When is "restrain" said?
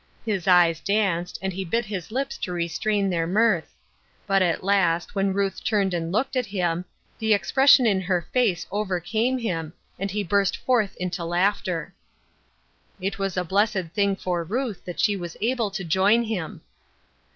2.51-3.07